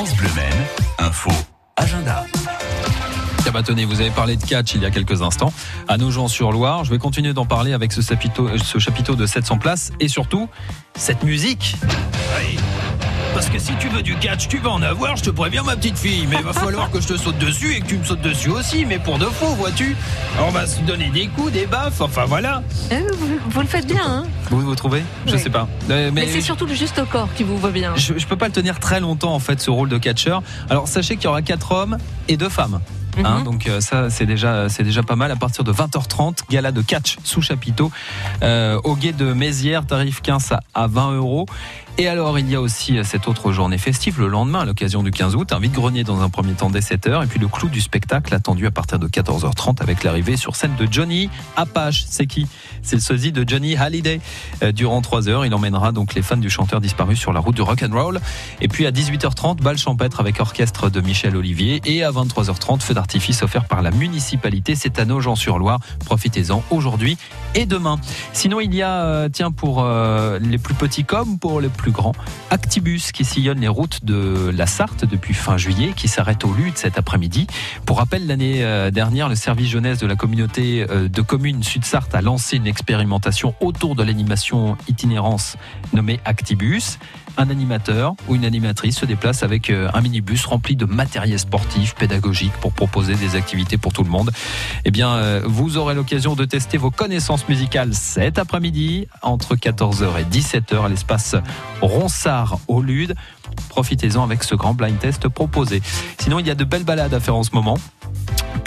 France 0.00 0.16
Bleu 0.16 0.30
info, 0.98 1.30
agenda. 1.76 2.24
Tenez, 3.66 3.84
vous 3.84 4.00
avez 4.00 4.08
parlé 4.08 4.36
de 4.36 4.42
catch 4.42 4.74
il 4.74 4.80
y 4.80 4.86
a 4.86 4.90
quelques 4.90 5.20
instants 5.20 5.52
à 5.88 5.98
Nogent-sur-Loire. 5.98 6.84
Je 6.84 6.90
vais 6.90 6.96
continuer 6.96 7.34
d'en 7.34 7.44
parler 7.44 7.74
avec 7.74 7.92
ce 7.92 8.00
chapiteau, 8.00 8.48
ce 8.56 8.78
chapiteau 8.78 9.14
de 9.14 9.26
700 9.26 9.58
places 9.58 9.92
et 10.00 10.08
surtout 10.08 10.48
cette 10.94 11.22
musique. 11.22 11.76
Oui. 12.38 12.59
Parce 13.40 13.48
que 13.52 13.58
si 13.58 13.72
tu 13.76 13.88
veux 13.88 14.02
du 14.02 14.16
catch, 14.16 14.48
tu 14.48 14.58
vas 14.58 14.68
en 14.68 14.82
avoir, 14.82 15.16
je 15.16 15.22
te 15.22 15.30
préviens 15.30 15.62
ma 15.62 15.74
petite 15.74 15.96
fille. 15.98 16.26
Mais 16.28 16.36
il 16.40 16.44
va 16.44 16.52
falloir 16.52 16.90
que 16.90 17.00
je 17.00 17.08
te 17.08 17.16
saute 17.16 17.38
dessus 17.38 17.72
et 17.74 17.80
que 17.80 17.86
tu 17.86 17.96
me 17.96 18.04
sautes 18.04 18.20
dessus 18.20 18.50
aussi, 18.50 18.84
mais 18.84 18.98
pour 18.98 19.18
de 19.18 19.24
faux, 19.24 19.54
vois-tu. 19.54 19.96
On 20.46 20.50
va 20.50 20.66
se 20.66 20.78
donner 20.82 21.08
des 21.08 21.26
coups, 21.28 21.50
des 21.50 21.64
baffes, 21.64 22.02
enfin 22.02 22.26
voilà. 22.26 22.62
Eh, 22.90 22.96
vous, 23.16 23.38
vous 23.48 23.60
le 23.62 23.66
faites 23.66 23.86
bien, 23.86 24.02
hein 24.06 24.24
Vous 24.50 24.60
vous 24.60 24.74
trouvez? 24.74 25.02
Je 25.26 25.32
Oui. 25.36 25.38
sais 25.40 25.48
pas. 25.48 25.66
Euh, 25.88 26.10
Mais, 26.12 26.26
c'est 26.28 26.42
surtout 26.42 26.66
le 26.66 26.74
juste 26.74 26.98
au 26.98 27.06
corps 27.06 27.30
qui 27.34 27.42
vous 27.42 27.56
va 27.56 27.70
bien. 27.70 27.94
je, 27.96 28.18
je 28.18 28.26
peux 28.26 28.36
pas 28.36 28.44
le 28.46 28.52
tenir 28.52 28.78
très 28.78 29.00
longtemps 29.00 29.32
en 29.32 29.38
fait 29.40 29.58
ce 29.58 29.70
rôle 29.70 29.88
de 29.88 29.96
catcheur. 29.96 30.42
Alors 30.68 30.86
sachez 30.86 31.16
qu'il 31.16 31.24
y 31.24 31.28
aura 31.28 31.40
quatre 31.40 31.72
hommes 31.72 31.96
et 32.28 32.36
deux 32.36 32.50
femmes. 32.50 32.80
Hein, 33.24 33.38
Mhm. 33.38 33.44
donc 33.44 33.66
euh, 33.66 33.80
ça 33.80 34.08
c'est 34.08 34.24
déjà 34.24 34.68
c'est 34.68 34.84
déjà 34.84 35.02
pas 35.02 35.16
mal 35.16 35.32
à 35.32 35.36
partir 35.36 35.64
de 35.64 35.72
20h30 35.72 36.42
gala 36.48 36.70
de 36.70 36.80
catch 36.80 37.16
sous 37.24 37.42
chapiteau 37.42 37.90
euh, 38.42 38.78
au 38.84 38.94
guet 38.94 39.12
de 39.12 39.32
Mézières 39.32 39.84
tarif 39.84 40.22
15 40.22 40.52
à- 40.52 40.60
à 40.74 40.86
20 40.86 41.16
euros 41.16 41.46
et 42.00 42.08
alors 42.08 42.38
il 42.38 42.50
y 42.50 42.54
a 42.54 42.62
aussi 42.62 42.96
euh, 42.96 43.04
cette 43.04 43.28
autre 43.28 43.52
journée 43.52 43.76
festive 43.76 44.20
le 44.20 44.28
lendemain 44.28 44.60
à 44.60 44.64
l'occasion 44.64 45.02
du 45.02 45.10
15 45.10 45.36
août 45.36 45.52
un 45.52 45.58
vide 45.58 45.72
grenier 45.72 46.02
dans 46.02 46.22
un 46.22 46.30
premier 46.30 46.54
temps 46.54 46.70
dès 46.70 46.80
7h 46.80 47.22
et 47.22 47.26
puis 47.26 47.38
le 47.38 47.46
clou 47.46 47.68
du 47.68 47.82
spectacle 47.82 48.34
attendu 48.34 48.66
à 48.66 48.70
partir 48.70 48.98
de 48.98 49.06
14h30 49.06 49.82
avec 49.82 50.02
l'arrivée 50.02 50.38
sur 50.38 50.56
scène 50.56 50.74
de 50.78 50.88
Johnny 50.90 51.28
Apache 51.56 52.06
c'est 52.08 52.24
qui? 52.24 52.46
C'est 52.80 52.96
le 52.96 53.02
sosie 53.02 53.32
de 53.32 53.46
Johnny 53.46 53.76
Hallyday 53.76 54.22
Euh, 54.62 54.72
durant 54.72 55.02
3 55.02 55.28
heures 55.28 55.44
il 55.44 55.52
emmènera 55.52 55.92
donc 55.92 56.14
les 56.14 56.22
fans 56.22 56.38
du 56.38 56.48
chanteur 56.48 56.80
disparu 56.80 57.16
sur 57.16 57.34
la 57.34 57.40
route 57.40 57.54
du 57.54 57.60
rock 57.60 57.82
and 57.82 57.92
roll 57.92 58.18
et 58.62 58.68
puis 58.68 58.86
à 58.86 58.92
18h30, 58.92 59.60
balle 59.60 59.76
champêtre 59.76 60.20
avec 60.20 60.40
orchestre 60.40 60.88
de 60.88 61.02
Michel 61.02 61.36
Olivier. 61.36 61.82
Et 61.84 62.02
à 62.02 62.10
23h30, 62.10 62.80
feu 62.80 62.94
d'artifice 62.94 63.42
offert 63.42 63.66
par 63.66 63.82
la 63.82 63.90
municipalité. 63.90 64.74
C'est 64.74 64.98
à 64.98 65.04
Nogent-sur-Loire. 65.04 65.80
Profitez-en 66.04 66.62
aujourd'hui 66.70 67.16
et 67.54 67.66
demain. 67.66 67.98
Sinon, 68.32 68.60
il 68.60 68.74
y 68.74 68.82
a, 68.82 69.04
euh, 69.04 69.28
tiens, 69.30 69.50
pour 69.50 69.84
les 70.40 70.58
plus 70.58 70.74
petits 70.74 71.04
comme 71.04 71.38
pour 71.38 71.60
les 71.60 71.68
plus 71.68 71.89
Actibus 72.50 73.12
qui 73.12 73.24
sillonne 73.24 73.60
les 73.60 73.68
routes 73.68 74.04
de 74.04 74.50
la 74.54 74.66
Sarthe 74.66 75.04
depuis 75.04 75.34
fin 75.34 75.56
juillet, 75.56 75.92
qui 75.96 76.08
s'arrête 76.08 76.44
au 76.44 76.52
Lude 76.52 76.76
cet 76.76 76.98
après-midi. 76.98 77.46
Pour 77.86 77.98
rappel, 77.98 78.26
l'année 78.26 78.64
euh, 78.64 78.90
dernière, 78.90 79.28
le 79.28 79.34
service 79.34 79.68
jeunesse 79.68 79.98
de 79.98 80.06
la 80.06 80.16
communauté 80.16 80.86
euh, 80.88 81.08
de 81.08 81.22
communes 81.22 81.62
Sud-Sarthe 81.62 82.14
a 82.14 82.22
lancé 82.22 82.56
une 82.56 82.66
expérimentation 82.66 83.54
autour 83.60 83.94
de 83.94 84.02
l'animation 84.02 84.76
itinérance 84.88 85.56
nommée 85.92 86.20
Actibus 86.24 86.98
un 87.36 87.50
animateur 87.50 88.14
ou 88.28 88.34
une 88.34 88.44
animatrice 88.44 88.98
se 88.98 89.06
déplace 89.06 89.42
avec 89.42 89.70
euh, 89.70 89.88
un 89.94 90.00
minibus 90.00 90.44
rempli 90.46 90.76
de 90.76 90.84
matériel 90.84 91.38
sportif, 91.38 91.94
pédagogique 91.94 92.52
pour 92.60 92.72
proposer 92.72 93.14
des 93.14 93.36
activités 93.36 93.78
pour 93.78 93.92
tout 93.92 94.02
le 94.02 94.10
monde. 94.10 94.30
Eh 94.84 94.90
bien, 94.90 95.10
euh, 95.10 95.42
vous 95.44 95.76
aurez 95.76 95.94
l'occasion 95.94 96.34
de 96.34 96.44
tester 96.44 96.78
vos 96.78 96.90
connaissances 96.90 97.48
musicales 97.48 97.94
cet 97.94 98.38
après-midi 98.38 99.06
entre 99.22 99.56
14h 99.56 100.20
et 100.20 100.24
17h 100.24 100.84
à 100.84 100.88
l'espace 100.88 101.36
Ronsard 101.80 102.58
au 102.68 102.82
Lude. 102.82 103.14
Profitez-en 103.68 104.22
avec 104.22 104.44
ce 104.44 104.54
grand 104.54 104.74
blind 104.74 104.98
test 104.98 105.28
proposé. 105.28 105.82
Sinon, 106.18 106.38
il 106.38 106.46
y 106.46 106.50
a 106.50 106.54
de 106.54 106.64
belles 106.64 106.84
balades 106.84 107.14
à 107.14 107.20
faire 107.20 107.36
en 107.36 107.42
ce 107.42 107.50
moment. 107.52 107.78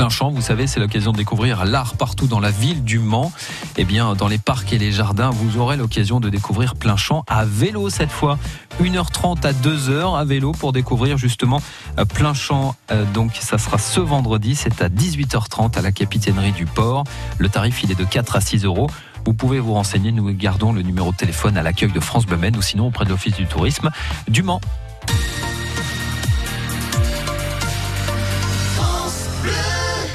Plein 0.00 0.08
champ, 0.08 0.30
vous 0.30 0.40
savez, 0.40 0.66
c'est 0.66 0.80
l'occasion 0.80 1.12
de 1.12 1.18
découvrir 1.18 1.66
l'art 1.66 1.92
partout 1.94 2.26
dans 2.26 2.40
la 2.40 2.50
ville 2.50 2.84
du 2.84 2.98
Mans. 2.98 3.30
Eh 3.76 3.84
bien, 3.84 4.14
dans 4.14 4.28
les 4.28 4.38
parcs 4.38 4.72
et 4.72 4.78
les 4.78 4.92
jardins, 4.92 5.28
vous 5.28 5.58
aurez 5.58 5.76
l'occasion 5.76 6.20
de 6.20 6.30
découvrir 6.30 6.74
plein 6.74 6.96
champ 6.96 7.22
à 7.28 7.44
vélo 7.44 7.90
cette 7.90 8.10
fois. 8.10 8.38
1h30 8.80 9.44
à 9.44 9.52
2h 9.52 10.18
à 10.18 10.24
vélo 10.24 10.52
pour 10.52 10.72
découvrir 10.72 11.18
justement 11.18 11.60
euh, 11.98 12.06
plein 12.06 12.32
champ. 12.32 12.74
Euh, 12.90 13.04
Donc, 13.12 13.36
ça 13.38 13.58
sera 13.58 13.76
ce 13.76 14.00
vendredi, 14.00 14.54
c'est 14.54 14.80
à 14.80 14.88
18h30 14.88 15.76
à 15.76 15.82
la 15.82 15.92
capitainerie 15.92 16.52
du 16.52 16.64
port. 16.64 17.04
Le 17.36 17.50
tarif, 17.50 17.82
il 17.82 17.92
est 17.92 17.98
de 17.98 18.04
4 18.04 18.36
à 18.36 18.40
6 18.40 18.64
euros. 18.64 18.88
Vous 19.26 19.34
pouvez 19.34 19.60
vous 19.60 19.74
renseigner, 19.74 20.12
nous 20.12 20.32
gardons 20.32 20.72
le 20.72 20.80
numéro 20.80 21.12
de 21.12 21.16
téléphone 21.18 21.58
à 21.58 21.62
l'accueil 21.62 21.92
de 21.92 22.00
France 22.00 22.26
Men 22.26 22.56
ou 22.56 22.62
sinon 22.62 22.86
auprès 22.86 23.04
de 23.04 23.10
l'Office 23.10 23.34
du 23.34 23.44
tourisme 23.44 23.90
du 24.28 24.42
Mans. 24.42 24.62